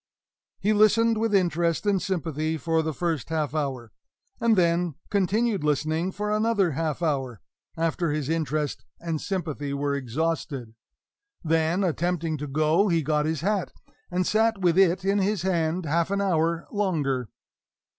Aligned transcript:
He 0.59 0.73
listened 0.73 1.19
with 1.19 1.35
interest 1.35 1.85
and 1.85 2.01
sympathy 2.01 2.57
for 2.57 2.81
the 2.81 2.91
first 2.91 3.29
half 3.29 3.53
hour; 3.53 3.91
and 4.39 4.55
then 4.55 4.95
continued 5.11 5.63
listening 5.63 6.11
for 6.11 6.31
another 6.35 6.71
half 6.71 7.03
hour, 7.03 7.39
after 7.77 8.09
his 8.09 8.27
interest 8.27 8.83
and 8.99 9.21
sympathy 9.21 9.75
were 9.75 9.93
exhausted. 9.93 10.73
Then, 11.43 11.83
attempting 11.83 12.39
to 12.39 12.47
go, 12.47 12.87
he 12.87 13.03
got 13.03 13.27
his 13.27 13.41
hat, 13.41 13.73
and 14.09 14.25
sat 14.25 14.57
with 14.61 14.75
it 14.75 15.05
in 15.05 15.19
his 15.19 15.43
hand 15.43 15.85
half 15.85 16.09
an 16.09 16.19
hour 16.19 16.65
longer. 16.71 17.29